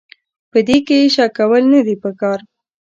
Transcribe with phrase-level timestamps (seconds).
[0.51, 2.39] په دې کې شک کول نه دي پکار.